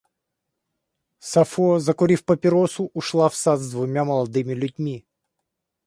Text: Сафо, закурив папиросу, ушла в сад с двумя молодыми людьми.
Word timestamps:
Сафо, 1.19 1.77
закурив 1.79 2.21
папиросу, 2.25 2.89
ушла 2.93 3.29
в 3.29 3.35
сад 3.35 3.59
с 3.59 3.69
двумя 3.69 4.03
молодыми 4.03 4.53
людьми. 4.53 5.05